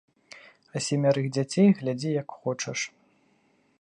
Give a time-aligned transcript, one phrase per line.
[0.75, 2.79] А семярых дзяцей глядзі, як хочаш.